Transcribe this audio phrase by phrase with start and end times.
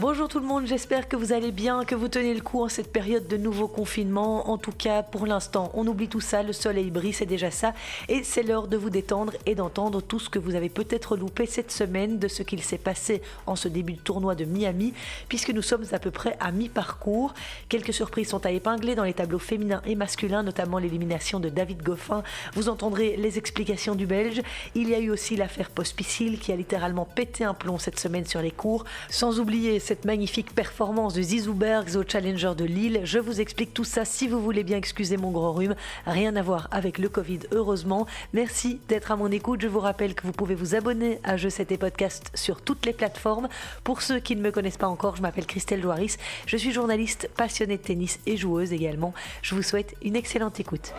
[0.00, 2.68] Bonjour tout le monde, j'espère que vous allez bien, que vous tenez le coup en
[2.68, 4.48] cette période de nouveau confinement.
[4.48, 7.74] En tout cas, pour l'instant, on oublie tout ça, le soleil brille, c'est déjà ça.
[8.08, 11.46] Et c'est l'heure de vous détendre et d'entendre tout ce que vous avez peut-être loupé
[11.46, 14.94] cette semaine de ce qu'il s'est passé en ce début de tournoi de Miami,
[15.28, 17.34] puisque nous sommes à peu près à mi-parcours.
[17.68, 21.82] Quelques surprises sont à épingler dans les tableaux féminins et masculins, notamment l'élimination de David
[21.82, 22.22] Goffin.
[22.54, 24.42] Vous entendrez les explications du Belge.
[24.76, 28.26] Il y a eu aussi l'affaire Pospisil qui a littéralement pété un plomb cette semaine
[28.26, 33.00] sur les cours, sans oublier cette magnifique performance de Zizou Bergs au Challenger de Lille.
[33.04, 35.74] Je vous explique tout ça si vous voulez bien excuser mon gros rhume.
[36.04, 38.06] Rien à voir avec le Covid, heureusement.
[38.34, 39.62] Merci d'être à mon écoute.
[39.62, 42.92] Je vous rappelle que vous pouvez vous abonner à Je C'était Podcast sur toutes les
[42.92, 43.48] plateformes.
[43.82, 46.16] Pour ceux qui ne me connaissent pas encore, je m'appelle Christelle Joaris.
[46.44, 49.14] Je suis journaliste passionnée de tennis et joueuse également.
[49.40, 50.92] Je vous souhaite une excellente écoute.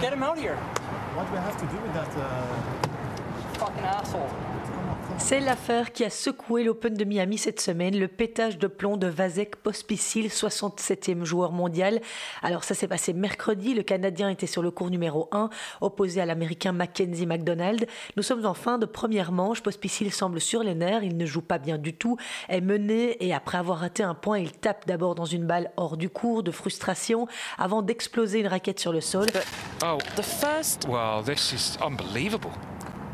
[0.00, 0.54] Get him out here.
[0.54, 2.08] What do we have to do with that?
[2.16, 3.07] Uh...
[5.18, 9.08] C'est l'affaire qui a secoué l'Open de Miami cette semaine, le pétage de plomb de
[9.08, 12.00] Vasek Pospisil, 67e joueur mondial.
[12.42, 15.50] Alors ça s'est passé mercredi, le Canadien était sur le cours numéro 1,
[15.80, 17.86] opposé à l'Américain Mackenzie McDonald.
[18.16, 21.42] Nous sommes en fin de première manche, Pospisil semble sur les nerfs, il ne joue
[21.42, 22.16] pas bien du tout,
[22.48, 25.96] est mené et après avoir raté un point, il tape d'abord dans une balle hors
[25.96, 27.26] du cours de frustration
[27.58, 29.26] avant d'exploser une raquette sur le sol.
[29.84, 30.86] Oh, the first...
[30.88, 32.52] Well, this is unbelievable.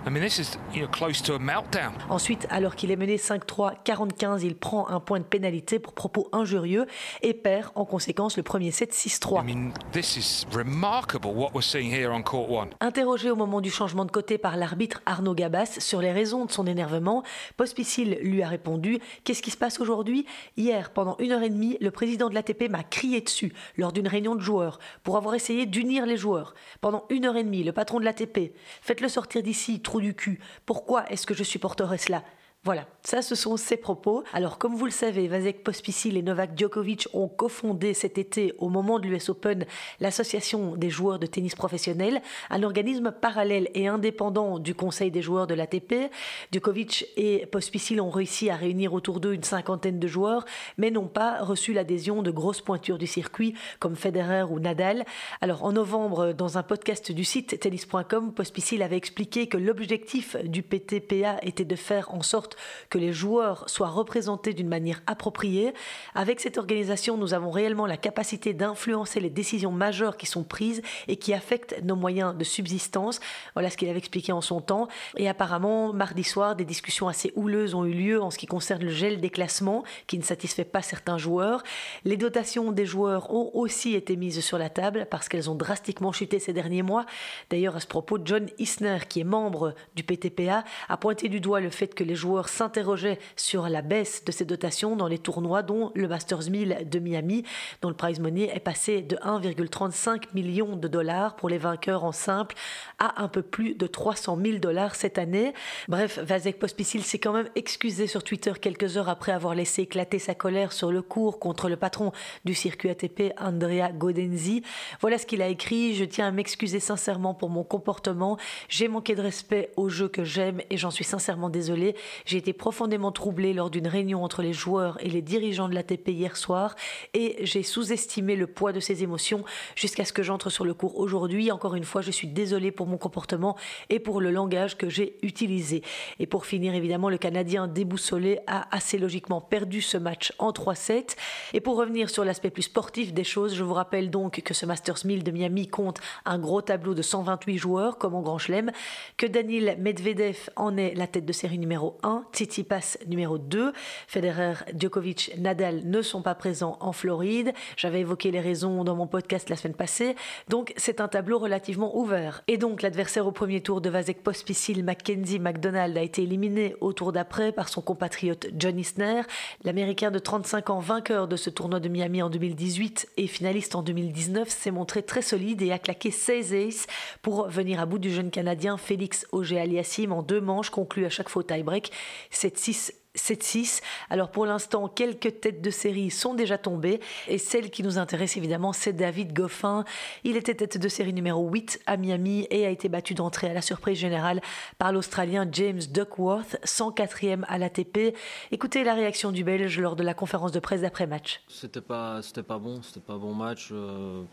[0.07, 1.95] I mean, this is you know, close to a meltdown.
[2.11, 6.29] Ensuite, alors qu'il est mené 5-3, 45, il prend un point de pénalité pour propos
[6.33, 6.87] injurieux
[7.23, 9.41] et perd en conséquence le premier set 6-3.
[9.43, 12.69] I mean, this is remarkable what we're seeing here on court one.
[12.81, 16.53] Interrogé au moment du changement de côté par l'arbitre Arnaud Gabas sur les raisons de
[16.53, 17.23] son énervement,
[17.57, 20.27] Pospisil lui a répondu Qu'est-ce qui se passe aujourd'hui?
[20.59, 24.09] Hier, pendant une heure et demie, le président de l'ATP m'a crié dessus lors d'une
[24.09, 26.55] réunion de joueurs pour avoir essayé d'unir les joueurs.
[26.83, 30.39] Pendant une heure et demie, le patron de l'ATP, faites-le sortir d'ici, du cul.
[30.67, 32.23] Pourquoi est-ce que je supporterais cela?
[32.65, 34.25] Voilà, ça ce sont ses propos.
[34.33, 38.71] Alors comme vous le savez, Vasek Pospisil et Novak Djokovic ont cofondé cet été au
[38.71, 39.67] moment de l'US Open
[40.01, 45.47] l'association des joueurs de tennis professionnels, un organisme parallèle et indépendant du conseil des joueurs
[45.47, 46.11] de l'ATP.
[46.53, 50.47] Djokovic et Pospisil ont réussi à réunir autour d'eux une cinquantaine de joueurs,
[50.79, 55.05] mais n'ont pas reçu l'adhésion de grosses pointures du circuit comme Federer ou Nadal.
[55.43, 60.63] Alors en novembre, dans un podcast du site tennis.com, Pospisil avait expliqué que l'objectif du
[60.63, 62.54] PTPA était de faire en sorte
[62.91, 65.75] que les joueurs soient représentés d'une manière appropriée.
[66.15, 70.83] Avec cette organisation, nous avons réellement la capacité d'influencer les décisions majeures qui sont prises
[71.09, 73.21] et qui affectent nos moyens de subsistance.
[73.55, 74.89] Voilà ce qu'il avait expliqué en son temps.
[75.17, 78.83] Et apparemment, mardi soir, des discussions assez houleuses ont eu lieu en ce qui concerne
[78.83, 81.63] le gel des classements qui ne satisfait pas certains joueurs.
[82.05, 86.13] Les dotations des joueurs ont aussi été mises sur la table parce qu'elles ont drastiquement
[86.13, 87.07] chuté ces derniers mois.
[87.51, 91.61] D'ailleurs, à ce propos, John Isner, qui est membre du PTPA, a pointé du doigt
[91.61, 95.63] le fait que les joueurs s'interrogeait sur la baisse de ces dotations dans les tournois,
[95.63, 97.45] dont le Masters 1000 de Miami,
[97.83, 102.13] dont le prize money est passé de 1,35 million de dollars pour les vainqueurs en
[102.13, 102.55] simple
[102.99, 105.53] à un peu plus de 300 000 dollars cette année.
[105.89, 110.19] Bref, Vasek Pospisil s'est quand même excusé sur Twitter quelques heures après avoir laissé éclater
[110.19, 112.13] sa colère sur le cours contre le patron
[112.45, 114.63] du circuit ATP, Andrea Godenzi.
[115.01, 115.95] Voilà ce qu'il a écrit.
[115.95, 118.39] Je tiens à m'excuser sincèrement pour mon comportement.
[118.69, 121.95] J'ai manqué de respect au jeu que j'aime et j'en suis sincèrement désolé.
[122.25, 126.09] J'ai été profondément troublé lors d'une réunion entre les joueurs et les dirigeants de l'ATP
[126.09, 126.75] hier soir
[127.13, 130.99] et j'ai sous-estimé le poids de ces émotions jusqu'à ce que j'entre sur le cours
[130.99, 131.51] aujourd'hui.
[131.51, 133.57] Encore une fois, je suis désolé pour mon comportement
[133.91, 135.83] et pour le langage que j'ai utilisé.
[136.19, 141.17] Et pour finir, évidemment, le Canadien déboussolé a assez logiquement perdu ce match en 3-7.
[141.53, 144.67] Et pour revenir sur l'aspect plus sportif des choses, je vous rappelle donc que ce
[144.67, 148.71] Masters 1000 de Miami compte un gros tableau de 128 joueurs, comme en Grand Chelem,
[149.17, 153.73] que Daniel Medvedev en est la tête de série numéro 1 Titi passe numéro 2.
[154.07, 157.53] Federer, Djokovic, Nadal ne sont pas présents en Floride.
[157.77, 160.17] J'avais évoqué les raisons dans mon podcast la semaine passée.
[160.49, 162.43] Donc c'est un tableau relativement ouvert.
[162.49, 166.93] Et donc l'adversaire au premier tour de Vasek Pospisil, Mackenzie McDonald, a été éliminé au
[166.93, 169.23] tour d'après par son compatriote John Isner.
[169.65, 173.83] L'Américain de 35 ans, vainqueur de ce tournoi de Miami en 2018 et finaliste en
[173.83, 176.87] 2019, s'est montré très solide et a claqué 16 aces
[177.23, 181.29] pour venir à bout du jeune Canadien Félix Auger-Aliassime en deux manches conclues à chaque
[181.29, 181.91] fois tie-break
[182.33, 183.81] 7-6 7-6.
[184.11, 188.37] Alors pour l'instant, quelques têtes de série sont déjà tombées et celle qui nous intéresse
[188.37, 189.85] évidemment, c'est David Goffin.
[190.25, 193.55] Il était tête de série numéro 8 à Miami et a été battu d'entrée à
[193.55, 194.41] la surprise générale
[194.79, 198.17] par l'Australien James Duckworth, 104e à l'ATP.
[198.51, 201.41] Écoutez la réaction du Belge lors de la conférence de presse d'après-match.
[201.49, 203.69] C'était pas, c'était pas bon, c'était pas bon match.
[203.73, 204.25] Euh,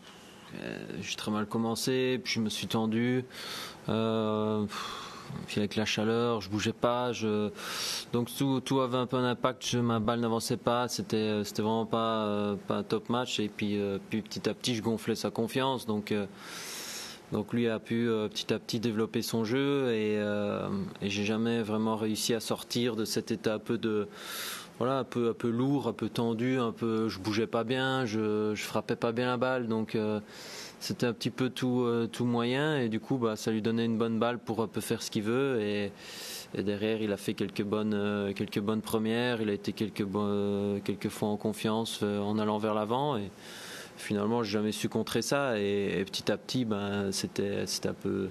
[1.00, 3.24] j'ai très mal commencé, puis je me suis tendu.
[3.88, 4.66] Euh,
[5.46, 7.50] puis avec la chaleur, je bougeais pas, je...
[8.12, 9.74] donc tout, tout avait un peu un impact.
[9.74, 13.40] Ma balle n'avançait pas, c'était c'était vraiment pas euh, pas un top match.
[13.40, 15.86] Et puis euh, puis petit à petit, je gonflais sa confiance.
[15.86, 16.26] Donc euh,
[17.32, 21.96] donc lui a pu petit à petit développer son jeu et, et j'ai jamais vraiment
[21.96, 24.06] réussi à sortir de cet état un peu de
[24.90, 28.54] un peu un peu lourd, un peu tendu, un peu je bougeais pas bien, je
[28.56, 29.68] frappais pas bien la balle.
[29.68, 29.96] Donc
[30.82, 32.78] c'était un petit peu tout, euh, tout moyen.
[32.78, 35.60] Et du coup bah, ça lui donnait une bonne balle pour faire ce qu'il veut.
[35.62, 35.92] Et,
[36.60, 40.04] derrière il a fait quelques bonnes, euh, premières, il a été quelques,
[41.08, 43.16] fois en confiance euh, en allant vers l'avant.
[43.16, 43.30] Et
[43.96, 45.58] finalement j'ai jamais su contrer ça.
[45.58, 48.28] Et, petit à petit ben, c'était, c'était un peu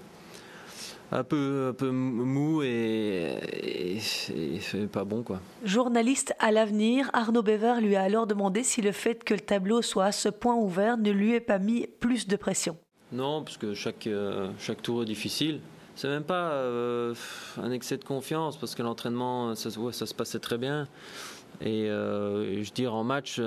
[1.12, 3.38] un peu, un peu mou et,
[4.92, 5.24] pas bon.
[5.24, 5.40] quoi.
[5.64, 9.82] Journaliste à l'avenir, Arnaud Bever lui a alors demandé si le fait que le tableau
[9.82, 12.78] soit à ce point ouvert ne lui ait pas mis plus de pression.
[13.12, 15.60] Non, parce que chaque, euh, chaque tour est difficile.
[15.96, 17.14] C'est même pas euh,
[17.62, 20.88] un excès de confiance, parce que l'entraînement, ça, ça se passait très bien.
[21.60, 23.40] Et euh, je dire en match,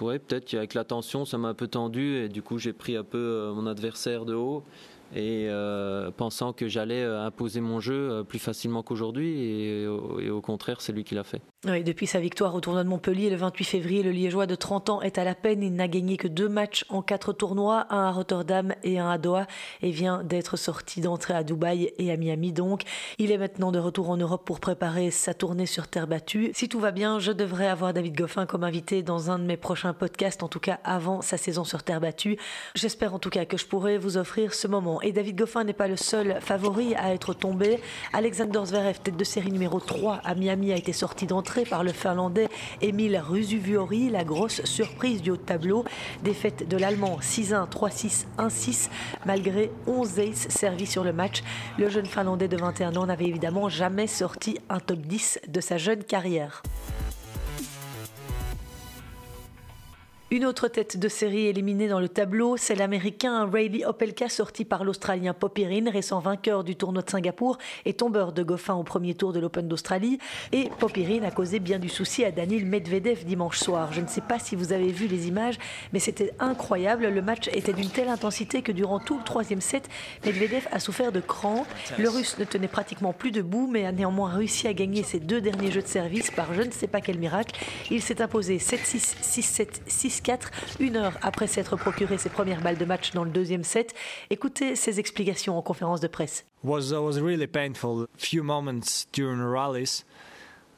[0.00, 2.96] ouais, peut-être qu'avec la tension, ça m'a un peu tendu et du coup j'ai pris
[2.96, 4.62] un peu mon adversaire de haut
[5.14, 10.40] et euh, pensant que j'allais euh, imposer mon jeu euh, plus facilement qu'aujourd'hui et, au
[10.40, 11.40] contraire c'est lui qui l'a fait.
[11.66, 14.90] Oui, depuis sa victoire au tournoi de Montpellier le 28 février, le Liégeois de 30
[14.90, 15.62] ans est à la peine.
[15.62, 19.16] Il n'a gagné que deux matchs en quatre tournois, un à Rotterdam et un à
[19.16, 19.46] Doha,
[19.80, 22.52] et vient d'être sorti d'entrée à Dubaï et à Miami.
[22.52, 22.82] Donc,
[23.16, 26.50] il est maintenant de retour en Europe pour préparer sa tournée sur terre battue.
[26.54, 29.56] Si tout va bien, je devrais avoir David Goffin comme invité dans un de mes
[29.56, 32.36] prochains podcasts, en tout cas avant sa saison sur terre battue.
[32.74, 35.00] J'espère en tout cas que je pourrai vous offrir ce moment.
[35.00, 37.80] Et David Goffin n'est pas le seul favori à être tombé.
[38.12, 41.92] Alexander Zverev, tête de série numéro 3 à Miami, a été sorti d'entrée par le
[41.92, 42.48] Finlandais
[42.82, 45.84] Emile Rusuvuori, la grosse surprise du haut de tableau.
[46.22, 48.90] Défaite de l'Allemand 6-1, 3-6, 1-6,
[49.24, 51.42] malgré 11 aces servis sur le match.
[51.78, 55.78] Le jeune Finlandais de 21 ans n'avait évidemment jamais sorti un top 10 de sa
[55.78, 56.62] jeune carrière.
[60.34, 64.82] Une autre tête de série éliminée dans le tableau, c'est l'américain Rayleigh Opelka sorti par
[64.82, 69.32] l'australien Popirine, récent vainqueur du tournoi de Singapour et tombeur de Goffin au premier tour
[69.32, 70.18] de l'Open d'Australie.
[70.50, 73.92] Et Popirine a causé bien du souci à Daniel Medvedev dimanche soir.
[73.92, 75.56] Je ne sais pas si vous avez vu les images,
[75.92, 77.06] mais c'était incroyable.
[77.06, 79.88] Le match était d'une telle intensité que durant tout le troisième set,
[80.26, 81.68] Medvedev a souffert de crampes.
[81.96, 85.40] Le russe ne tenait pratiquement plus debout, mais a néanmoins réussi à gagner ses deux
[85.40, 87.54] derniers jeux de service par je ne sais pas quel miracle.
[87.88, 90.23] Il s'est imposé 7-6, 6-7, 6
[90.80, 93.94] une heure après s'être procuré ses premières balles de match dans le deuxième set.
[94.30, 96.44] Écoutez ses explications en conférence de presse.
[96.62, 98.06] Was was really painful.
[98.16, 100.04] Few moments during rallies,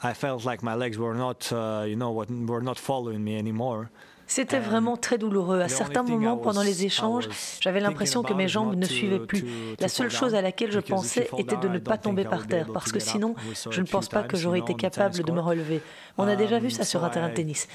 [0.02, 3.88] I felt like my legs were not, uh, you know, were not following me anymore.
[4.26, 5.61] C'était vraiment très douloureux.
[5.61, 7.28] À certains moments pendant les échanges,
[7.61, 9.44] j'avais l'impression que mes jambes ne suivaient plus.
[9.81, 12.93] La seule chose à laquelle je pensais était de ne pas tomber par terre, parce
[12.93, 13.34] que sinon,
[13.70, 15.81] je ne pense pas que j'aurais été capable de me relever.
[16.19, 17.69] On a déjà vu ça sur un terrain de tennis.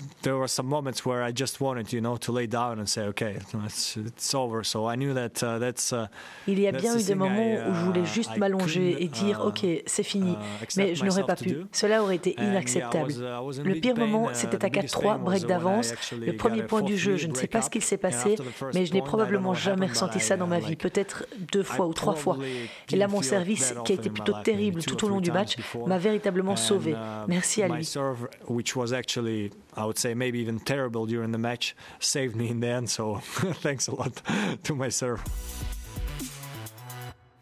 [6.47, 9.41] Il y a bien eu des moments où je voulais uh, juste m'allonger et dire
[9.41, 11.65] uh, OK, c'est fini, uh, mais je n'aurais pas pu.
[11.71, 13.13] Cela aurait été inacceptable.
[13.63, 15.93] Le pire moment, c'était à 4-3, break d'avance
[16.41, 17.17] premier point du jeu.
[17.17, 18.35] Je ne sais pas ce qu'il s'est passé,
[18.73, 22.15] mais je n'ai probablement jamais ressenti ça dans ma vie, peut-être deux fois ou trois
[22.15, 22.37] fois.
[22.91, 25.55] Et là, mon service, qui a été plutôt terrible tout au long du match,
[25.85, 26.91] m'a véritablement sauvé.
[26.91, 27.87] Uh, Merci à lui.
[29.77, 32.89] I would say maybe even terrible during the match, saved me in the end.
[32.89, 33.15] So
[33.61, 34.21] thanks a lot
[34.63, 35.23] to my serve.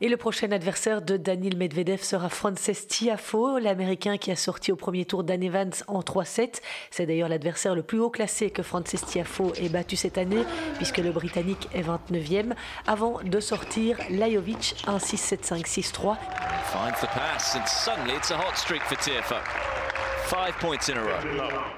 [0.01, 4.77] Et le prochain adversaire de Daniel Medvedev sera Frances Tiafo, l'Américain qui a sorti au
[4.77, 6.62] premier tour Dan Evans en 3-7.
[6.89, 10.46] C'est d'ailleurs l'adversaire le plus haut classé que Frances Tiafo ait battu cette année,
[10.77, 12.53] puisque le Britannique est 29e,
[12.88, 16.15] avant de sortir Lajovic 1-6-7-5-6-3.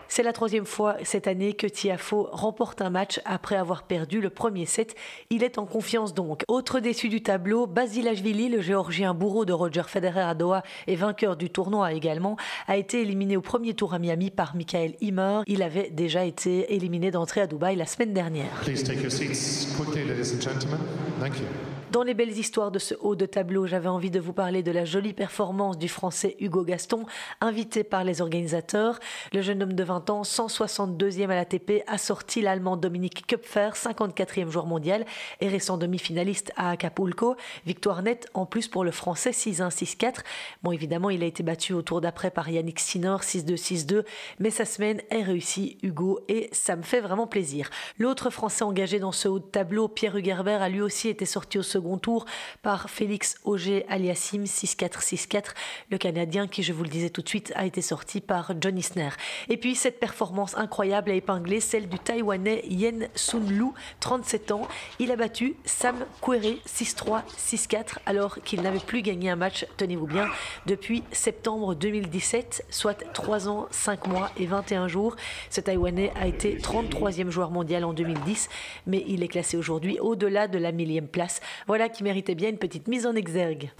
[0.09, 4.29] C'est la troisième fois cette année que Tiafo remporte un match après avoir perdu le
[4.29, 4.93] premier set.
[5.29, 6.43] Il est en confiance donc.
[6.49, 11.37] Autre déçu du tableau, Basilashvili, le géorgien bourreau de Roger Federer à Doha et vainqueur
[11.37, 12.35] du tournoi également,
[12.67, 15.43] a été éliminé au premier tour à Miami par Michael Himmer.
[15.47, 18.51] Il avait déjà été éliminé d'entrée à Dubaï la semaine dernière.
[21.91, 24.71] Dans les belles histoires de ce haut de tableau, j'avais envie de vous parler de
[24.71, 27.05] la jolie performance du français Hugo Gaston,
[27.41, 28.97] invité par les organisateurs.
[29.33, 34.49] Le jeune homme de 20 ans, 162e à l'ATP, a sorti l'allemand Dominique Köpfer, 54e
[34.49, 35.05] joueur mondial
[35.41, 37.35] et récent demi-finaliste à Acapulco.
[37.65, 40.19] Victoire nette en plus pour le français 6-1, 6-4.
[40.63, 44.05] Bon, évidemment, il a été battu au tour d'après par Yannick Sinor, 6-2, 6-2,
[44.39, 47.69] mais sa semaine est réussie, Hugo, et ça me fait vraiment plaisir.
[47.99, 51.59] L'autre français engagé dans ce haut de tableau, Pierre Hugerbert, a lui aussi été sorti
[51.59, 52.25] au second second tour
[52.61, 55.45] par Félix Auger Aliassim 6-4-6-4.
[55.89, 58.77] Le Canadien qui, je vous le disais tout de suite, a été sorti par John
[58.77, 59.09] Isner.
[59.49, 64.67] Et puis cette performance incroyable a épinglé celle du Taïwanais Yen Sun Lu, 37 ans.
[64.99, 70.07] Il a battu Sam Querrey 6-3, 6-4 alors qu'il n'avait plus gagné un match, tenez-vous
[70.07, 70.27] bien,
[70.67, 75.15] depuis septembre 2017, soit 3 ans, 5 mois et 21 jours.
[75.49, 78.49] Ce Taïwanais a été 33e joueur mondial en 2010,
[78.85, 81.41] mais il est classé aujourd'hui au-delà de la millième place.
[81.71, 83.71] Voilà qui méritait bien une petite mise en exergue.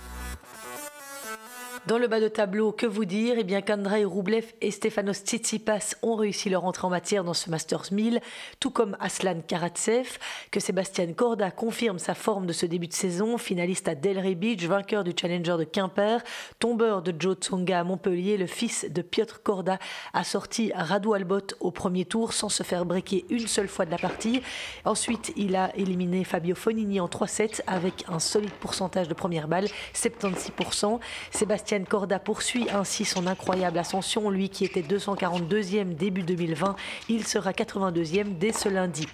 [1.88, 3.38] Dans le bas de tableau, que vous dire?
[3.40, 7.50] Eh bien qu'Andrei Roublev et Stefanos Tsitsipas ont réussi leur entrée en matière dans ce
[7.50, 8.22] Masters 1000,
[8.60, 10.20] tout comme Aslan Karatsev,
[10.52, 14.64] que Sébastien Corda confirme sa forme de ce début de saison, finaliste à Delray Beach,
[14.66, 16.22] vainqueur du Challenger de Quimper,
[16.60, 19.80] tombeur de Joe Tsonga à Montpellier, le fils de Piotr Korda
[20.14, 23.92] a sorti Radu Albot au premier tour sans se faire breaker une seule fois de
[23.92, 24.44] la partie.
[24.86, 29.66] Ensuite, il a éliminé Fabio Fonini en 3-7 avec un solide pourcentage de première balle,
[29.96, 31.00] 76%.
[31.32, 34.30] Sébastien Etienne Corda poursuit ainsi son incroyable ascension.
[34.30, 36.76] Lui qui était 242e début 2020,
[37.08, 39.08] il sera 82e dès ce lundi.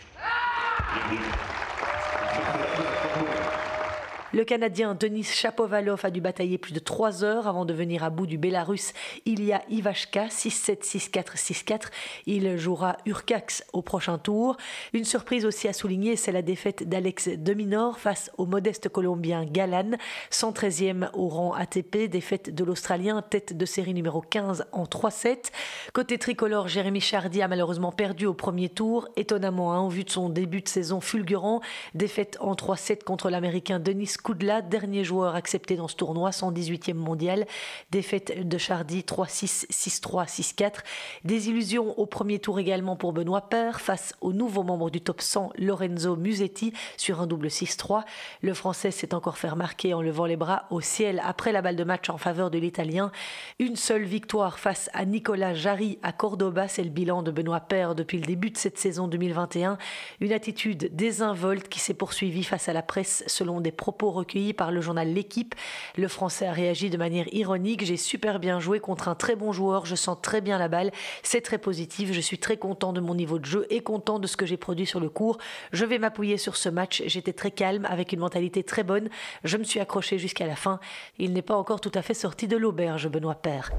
[4.34, 8.10] Le Canadien Denis Chapovalov a dû batailler plus de 3 heures avant de venir à
[8.10, 8.92] bout du Bélarus
[9.26, 11.82] Ilya Ivashka 6-7, 6-4, 6-4.
[12.26, 14.58] Il jouera Urcax au prochain tour.
[14.92, 19.92] Une surprise aussi à souligner, c'est la défaite d'Alex Deminor face au modeste Colombien Galan,
[20.30, 25.52] 113e au rang ATP, défaite de l'Australien, tête de série numéro 15 en 3-7.
[25.94, 30.10] Côté tricolore, Jérémy Chardy a malheureusement perdu au premier tour, étonnamment hein, en vue de
[30.10, 31.62] son début de saison fulgurant,
[31.94, 37.46] défaite en 3-7 contre l'Américain Denis Koudla, dernier joueur accepté dans ce tournoi, 118e mondial.
[37.92, 40.80] Défaite de Chardy 3-6, 6-3, 6-4.
[41.24, 45.52] Désillusion au premier tour également pour Benoît Paire face au nouveau membre du top 100,
[45.58, 48.04] Lorenzo Musetti, sur un double 6-3.
[48.42, 51.76] Le Français s'est encore fait remarquer en levant les bras au ciel après la balle
[51.76, 53.12] de match en faveur de l'Italien.
[53.60, 57.96] Une seule victoire face à Nicolas Jarry à Cordoba, c'est le bilan de Benoît Paire
[57.96, 59.78] depuis le début de cette saison 2021.
[60.20, 64.72] Une attitude désinvolte qui s'est poursuivie face à la presse selon des propos recueillis par
[64.72, 65.56] le journal L'équipe.
[65.98, 67.86] Le Français a réagi de manière ironique.
[67.86, 69.86] J'ai super bien joué contre un très bon joueur.
[69.86, 70.92] Je sens très bien la balle.
[71.24, 72.12] C'est très positif.
[72.12, 74.58] Je suis très content de mon niveau de jeu et content de ce que j'ai
[74.58, 75.38] produit sur le cours.
[75.72, 77.04] Je vais m'appuyer sur ce match.
[77.06, 79.10] J'étais très calme avec une mentalité très bonne.
[79.44, 80.80] Je me suis accroché jusqu'à la fin.
[81.18, 83.72] Il n'est pas encore tout à fait sorti de l'auberge, Benoît Père.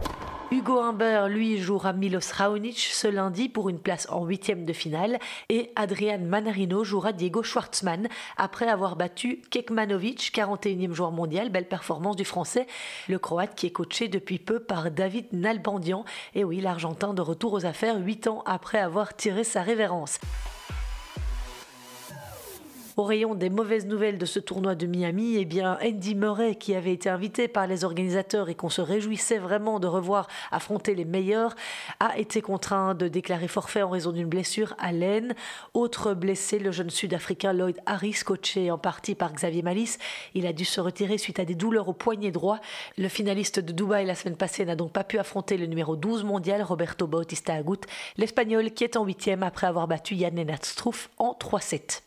[0.51, 5.19] Hugo Humbert, lui, jouera Milos Raonic ce lundi pour une place en huitième de finale
[5.51, 8.09] et Adrian Manarino jouera Diego Schwartzmann
[8.39, 11.51] après avoir battu Kekmanovic, 41e joueur mondial.
[11.51, 12.67] Belle performance du Français,
[13.09, 16.05] le Croate qui est coaché depuis peu par David Nalbandian.
[16.35, 20.19] Et oui, l'Argentin de retour aux affaires huit ans après avoir tiré sa révérence.
[22.99, 26.75] Au rayon des mauvaises nouvelles de ce tournoi de Miami, eh bien Andy Murray, qui
[26.75, 31.05] avait été invité par les organisateurs et qu'on se réjouissait vraiment de revoir affronter les
[31.05, 31.55] meilleurs,
[32.01, 35.37] a été contraint de déclarer forfait en raison d'une blessure à l'aine.
[35.75, 40.01] Autre blessé, le jeune Sud-Africain Lloyd Harris, coaché en partie par Xavier Malice.
[40.35, 42.59] Il a dû se retirer suite à des douleurs au poignet droit.
[42.97, 46.25] Le finaliste de Dubaï la semaine passée n'a donc pas pu affronter le numéro 12
[46.25, 47.79] mondial, Roberto Bautista Agut,
[48.17, 52.03] l'Espagnol qui est en huitième après avoir battu Yann Struff en 3-7.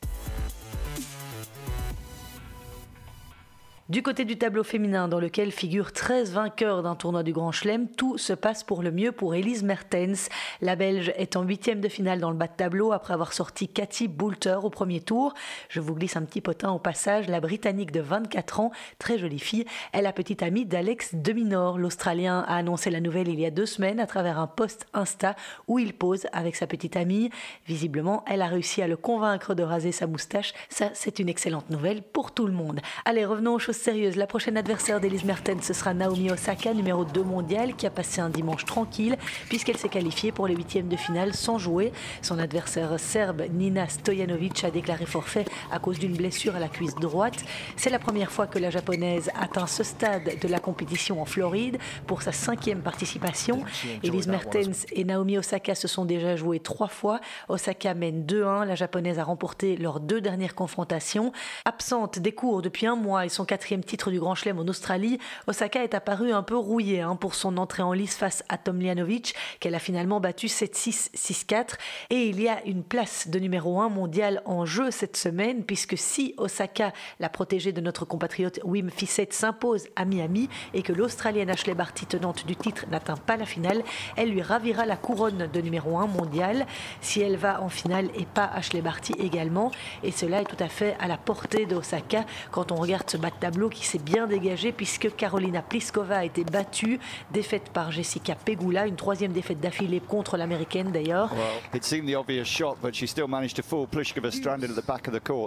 [3.92, 7.90] Du côté du tableau féminin, dans lequel figurent 13 vainqueurs d'un tournoi du Grand Chelem,
[7.90, 10.30] tout se passe pour le mieux pour Elise Mertens.
[10.62, 13.68] La Belge est en huitième de finale dans le bas de tableau après avoir sorti
[13.68, 15.34] Cathy Boulter au premier tour.
[15.68, 17.28] Je vous glisse un petit potin au passage.
[17.28, 21.78] La Britannique de 24 ans, très jolie fille, est la petite amie d'Alex Deminor.
[21.78, 25.36] L'Australien a annoncé la nouvelle il y a deux semaines à travers un post Insta
[25.68, 27.30] où il pose avec sa petite amie.
[27.68, 30.54] Visiblement, elle a réussi à le convaincre de raser sa moustache.
[30.70, 32.80] Ça, c'est une excellente nouvelle pour tout le monde.
[33.04, 34.16] Allez, revenons aux choses sérieuses.
[34.16, 38.22] La prochaine adversaire d'Elise Mertens, ce sera Naomi Osaka, numéro 2 mondial, qui a passé
[38.22, 39.18] un dimanche tranquille,
[39.50, 41.92] puisqu'elle s'est qualifiée pour les huitièmes de finale sans jouer.
[42.22, 46.94] Son adversaire serbe, Nina Stojanovic, a déclaré forfait à cause d'une blessure à la cuisse
[46.96, 47.44] droite.
[47.76, 51.80] C'est la première fois que la japonaise atteint ce stade de la compétition en Floride
[52.06, 53.64] pour sa cinquième participation.
[54.04, 57.20] Elise Mertens et Naomi Osaka se sont déjà joués trois fois.
[57.50, 58.66] Osaka mène 2-1.
[58.66, 61.32] La japonaise a remporté leurs deux dernières confrontations.
[61.66, 65.18] Absente des cours depuis un mois et son quatrième titre du Grand Chelem en Australie,
[65.48, 69.34] Osaka est apparue un peu rouillée hein, pour son entrée en lice face à Tomljanovic,
[69.62, 71.76] qu'elle a finalement battu 7-6, 6-4.
[72.10, 75.98] Et il y a une place de numéro 1 mondial en jeu cette semaine, puisque
[75.98, 81.50] si Osaka, la protégée de notre compatriote Wim Fissette, s'impose à Miami et que l'Australienne
[81.50, 83.84] Ashley Barty, tenante du titre, n'atteint pas la finale,
[84.18, 86.66] elle lui ravira la couronne de numéro 1 mondial
[87.00, 89.72] si elle va en finale et pas Ashley Barty également.
[90.04, 93.30] Et cela est tout à fait à la portée d'Osaka quand on regarde ce bas
[93.30, 97.00] de tableau qui s'est bien dégagé puisque Carolina Pliskova a été battue,
[97.32, 101.32] défaite par Jessica Pegula, une troisième défaite d'affilée contre l'américaine d'ailleurs.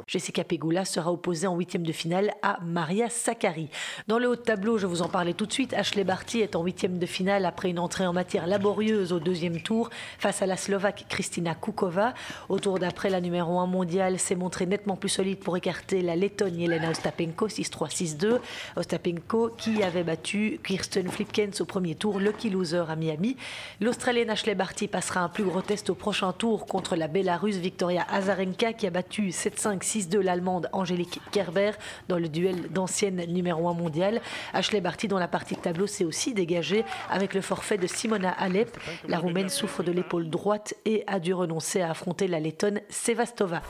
[0.07, 3.69] Jessica Pegula sera opposée en huitième de finale à Maria Sakkari.
[4.07, 6.57] Dans le haut de tableau, je vous en parlais tout de suite, Ashley Barty est
[6.57, 10.47] en huitième de finale après une entrée en matière laborieuse au deuxième tour face à
[10.47, 12.15] la Slovaque Kristina Kukova.
[12.49, 16.17] Au tour d'après, la numéro 1 mondiale s'est montrée nettement plus solide pour écarter la
[16.17, 18.41] Lettonne Yelena Ostapenko 6-3, 6-2.
[18.77, 23.37] Ostapenko qui avait battu Kirsten Flipkens au premier tour, lucky loser à Miami.
[23.81, 28.07] L'Australienne Ashley Barty passera un plus gros test au prochain tour contre la Bélarusse Victoria
[28.11, 31.73] Azarenka qui a battu 7-5, 6-2 l'Allemande Angélique Kerber
[32.09, 34.21] dans le duel d'ancienne numéro 1 mondiale.
[34.53, 38.31] Ashley Barty, dont la partie de tableau s'est aussi dégagée avec le forfait de Simona
[38.31, 38.77] Alep.
[39.09, 43.63] La Roumaine souffre de l'épaule droite et a dû renoncer à affronter la Lettonne Sevastova.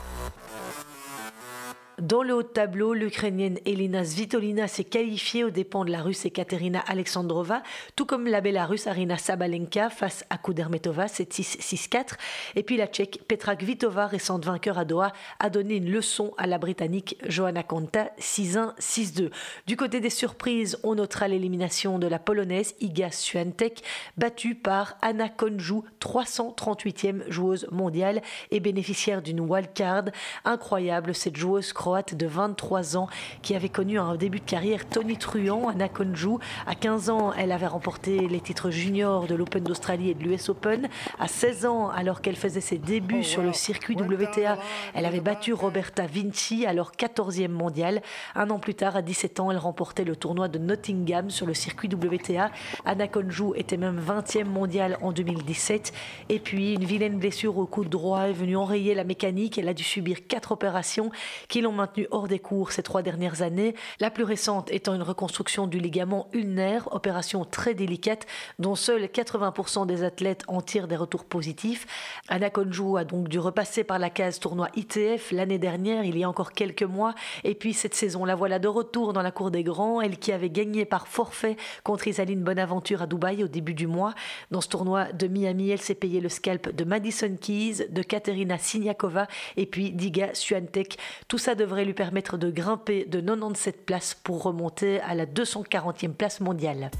[2.01, 6.25] Dans le haut de tableau, l'Ukrainienne Elina Svitolina s'est qualifiée aux dépens de la Russe
[6.25, 7.63] Ekaterina Alexandrova,
[7.95, 12.15] tout comme la Bélarusse Arina Sabalenka face à Kudermetova 7-6-6-4.
[12.55, 16.47] Et puis la Tchèque Petra Kvitova, récente vainqueur à Doha, a donné une leçon à
[16.47, 19.31] la Britannique Johanna Konta 6-1-6-2.
[19.65, 23.83] Du côté des surprises, on notera l'élimination de la Polonaise Iga Swiatek,
[24.17, 28.21] battue par Anna Konju, 338e joueuse mondiale
[28.51, 30.05] et bénéficiaire d'une wildcard.
[30.43, 33.07] Incroyable, cette joueuse croate de 23 ans
[33.43, 36.39] qui avait connu un début de carrière Tony Truant à Nakonju.
[36.65, 40.49] À 15 ans, elle avait remporté les titres juniors de l'Open d'Australie et de l'US
[40.49, 40.89] Open.
[41.19, 44.57] À 16 ans, alors qu'elle faisait ses débuts sur le circuit WTA,
[44.95, 48.01] elle avait battu Roberta Vinci, alors 14e mondiale.
[48.33, 51.53] Un an plus tard, à 17 ans, elle remportait le tournoi de Nottingham sur le
[51.53, 52.49] circuit WTA.
[52.85, 55.93] Anna Konju était même 20e mondiale en 2017.
[56.29, 59.59] Et puis, une vilaine blessure au coude droit est venue enrayer la mécanique.
[59.59, 61.11] Elle a dû subir quatre opérations
[61.47, 65.03] qui l'ont maintenu hors des cours ces trois dernières années, la plus récente étant une
[65.03, 68.25] reconstruction du ligament ulnaire, opération très délicate
[68.59, 71.85] dont seuls 80% des athlètes en tirent des retours positifs.
[72.27, 76.23] Anna Konju a donc dû repasser par la case tournoi ITF l'année dernière, il y
[76.23, 79.51] a encore quelques mois, et puis cette saison, la voilà de retour dans la cour
[79.51, 83.73] des grands, elle qui avait gagné par forfait contre Isaline Bonaventure à Dubaï au début
[83.73, 84.13] du mois.
[84.51, 88.57] Dans ce tournoi de Miami, elle s'est payé le scalp de Madison Keys, de Katerina
[88.57, 90.97] Siniakova et puis d'Iga Swiatek.
[91.27, 96.13] Tout ça devrait lui permettre de grimper de 97 places pour remonter à la 240e
[96.13, 96.91] place mondiale.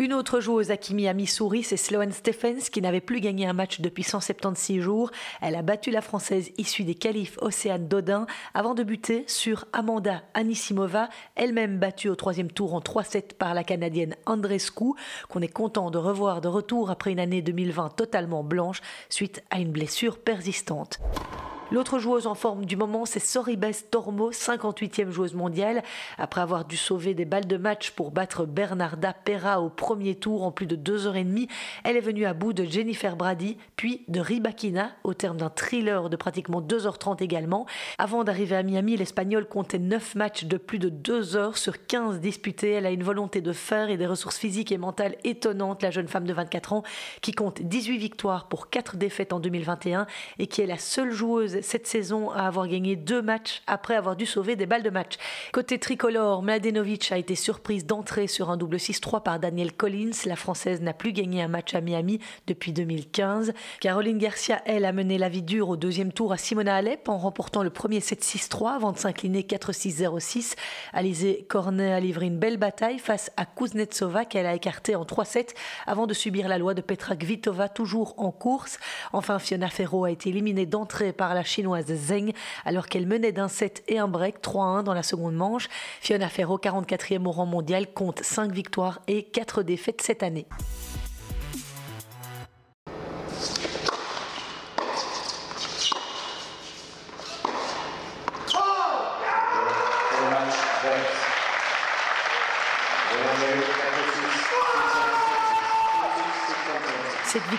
[0.00, 3.46] Une autre joueuse à qui a mis souris, c'est Sloane Stephens, qui n'avait plus gagné
[3.46, 5.12] un match depuis 176 jours.
[5.40, 10.22] Elle a battu la Française issue des qualifs Océane Dodin avant de buter sur Amanda
[10.34, 14.94] Anisimova, elle-même battue au troisième tour en 3-7 par la Canadienne Andrescu,
[15.28, 18.80] qu'on est content de revoir de retour après une année 2020 totalement blanche
[19.10, 20.98] suite à une blessure persistante.
[21.72, 25.82] L'autre joueuse en forme du moment, c'est Soribes Tormo, 58e joueuse mondiale.
[26.18, 30.44] Après avoir dû sauver des balles de match pour battre Bernarda Pera au premier tour
[30.44, 31.48] en plus de deux heures et demie,
[31.82, 36.10] elle est venue à bout de Jennifer Brady, puis de Ribakina, au terme d'un thriller
[36.10, 37.66] de pratiquement 2h30 également.
[37.96, 42.20] Avant d'arriver à Miami, l'Espagnole comptait 9 matchs de plus de 2 heures sur 15
[42.20, 42.72] disputés.
[42.72, 46.08] Elle a une volonté de faire et des ressources physiques et mentales étonnantes, la jeune
[46.08, 46.82] femme de 24 ans,
[47.22, 50.06] qui compte 18 victoires pour 4 défaites en 2021
[50.38, 54.16] et qui est la seule joueuse cette saison à avoir gagné deux matchs après avoir
[54.16, 55.14] dû sauver des balles de match.
[55.52, 60.12] Côté tricolore, Mladenovic a été surprise d'entrer sur un double 6-3 par Daniel Collins.
[60.26, 63.52] La Française n'a plus gagné un match à Miami depuis 2015.
[63.80, 67.18] Caroline Garcia, elle, a mené la vie dure au deuxième tour à Simona Alep en
[67.18, 70.54] remportant le premier 7-6-3 avant de s'incliner 4-6-0-6.
[70.92, 75.50] Alizé Cornet a livré une belle bataille face à Kuznetsova qu'elle a écarté en 3-7
[75.86, 78.78] avant de subir la loi de Petra Kvitova toujours en course.
[79.12, 82.32] Enfin, Fiona Ferro a été éliminée d'entrée par la chinoise Zheng
[82.64, 85.68] alors qu'elle menait d'un set et un break 3-1 dans la seconde manche.
[86.00, 90.46] Fiona Ferro, 44e au rang mondial, compte 5 victoires et 4 défaites cette année.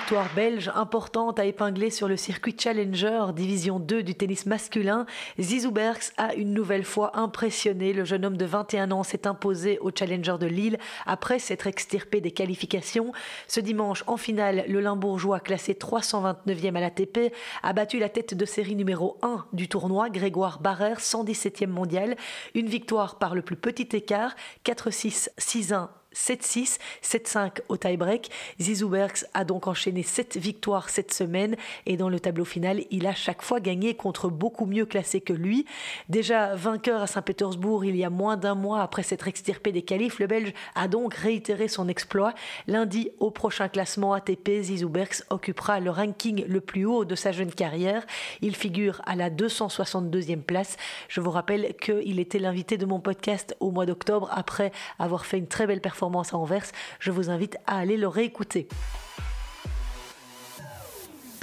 [0.05, 5.07] Victoire belge importante à épingler sur le circuit Challenger, division 2 du tennis masculin,
[5.39, 7.91] Zizou Bergs a une nouvelle fois impressionné.
[7.91, 12.21] Le jeune homme de 21 ans s'est imposé au Challenger de Lille après s'être extirpé
[12.21, 13.13] des qualifications.
[13.47, 18.45] Ce dimanche, en finale, le Limbourgeois, classé 329e à l'ATP, a battu la tête de
[18.45, 22.15] série numéro 1 du tournoi, Grégoire Barrère, 117e mondial.
[22.53, 28.29] Une victoire par le plus petit écart, 4-6, 6-1 7-6, 7-5 au tie-break.
[28.59, 33.05] Zizou Bergs a donc enchaîné 7 victoires cette semaine et dans le tableau final, il
[33.05, 35.65] a chaque fois gagné contre beaucoup mieux classés que lui.
[36.09, 40.19] Déjà vainqueur à Saint-Pétersbourg il y a moins d'un mois après s'être extirpé des qualifs,
[40.19, 42.33] le Belge a donc réitéré son exploit.
[42.67, 47.31] Lundi, au prochain classement ATP, Zizou Bergs occupera le ranking le plus haut de sa
[47.31, 48.05] jeune carrière.
[48.41, 50.77] Il figure à la 262e place.
[51.09, 55.37] Je vous rappelle qu'il était l'invité de mon podcast au mois d'octobre après avoir fait
[55.37, 56.65] une très belle performance à Anvers.
[56.99, 58.67] Je vous invite à aller le réécouter.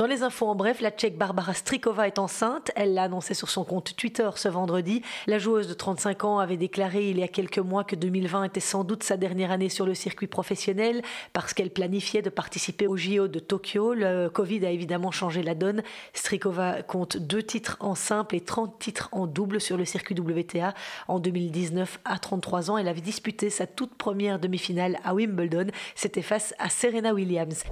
[0.02, 2.72] Dans les infos en bref, la Tchèque Barbara Strikova est enceinte.
[2.74, 5.00] Elle l'a annoncé sur son compte Twitter ce vendredi.
[5.28, 8.58] La joueuse de 35 ans avait déclaré il y a quelques mois que 2020 était
[8.58, 12.96] sans doute sa dernière année sur le circuit professionnel parce qu'elle planifiait de participer au
[12.96, 13.94] JO de Tokyo.
[13.94, 15.84] Le Covid a évidemment changé la donne.
[16.14, 20.74] Strikova compte deux titres en simple et 30 titres en double sur le circuit WTA.
[21.06, 25.68] En 2019, à 33 ans, elle avait disputé sa toute première demi-finale à Wimbledon.
[25.94, 27.62] C'était face à Serena Williams.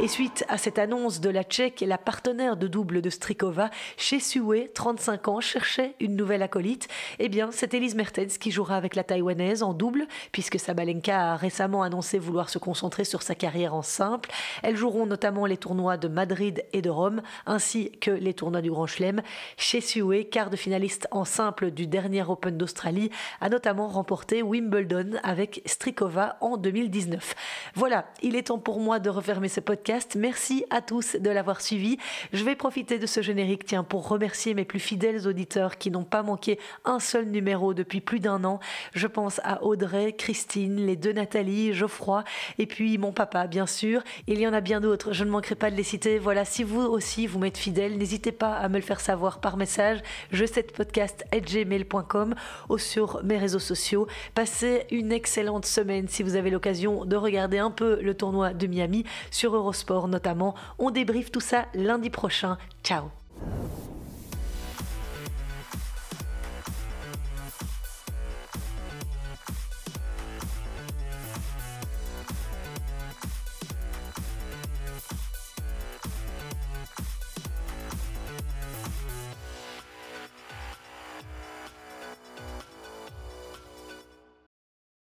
[0.00, 4.20] Et suite à cette annonce de la Tchèque, la partenaire de double de Strikova, chez
[4.20, 6.88] Sue, 35 ans, cherchait une nouvelle acolyte.
[7.18, 11.36] Eh bien, c'est Elise Mertens qui jouera avec la Taïwanaise en double, puisque Sabalenka a
[11.36, 14.30] récemment annoncé vouloir se concentrer sur sa carrière en simple.
[14.62, 18.70] Elles joueront notamment les tournois de Madrid et de Rome, ainsi que les tournois du
[18.70, 19.22] Grand Chelem.
[19.56, 23.10] Chez Sue, quart de finaliste en simple du dernier Open d'Australie,
[23.40, 27.34] a notamment remporté Wimbledon avec Strikova en 2019.
[27.74, 30.16] Voilà, il est temps pour moi de refermer ce podcast.
[30.16, 31.98] Merci à tous de l'avoir suivi.
[32.32, 36.04] Je vais profiter de ce générique, tiens, pour remercier mes plus fidèles auditeurs qui n'ont
[36.04, 38.60] pas manqué un seul numéro depuis plus d'un an.
[38.94, 42.24] Je pense à Audrey, Christine, les deux Nathalie, Geoffroy,
[42.58, 44.02] et puis mon papa, bien sûr.
[44.26, 46.18] Il y en a bien d'autres, je ne manquerai pas de les citer.
[46.18, 49.56] Voilà, si vous aussi vous m'êtes fidèle, n'hésitez pas à me le faire savoir par
[49.56, 50.00] message.
[50.32, 52.34] Je cette podcast gmail.com
[52.68, 54.06] ou sur mes réseaux sociaux.
[54.34, 58.66] Passez une excellente semaine si vous avez l'occasion de regarder un peu le tournoi de
[58.66, 60.54] Miami sur Eurosport notamment.
[60.78, 62.58] On débriefe tout ça lundi prochain.
[62.82, 63.10] Ciao